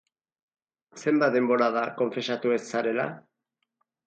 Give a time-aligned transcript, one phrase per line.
[1.03, 3.07] Zenbat denbora da konfesatu ez zarela?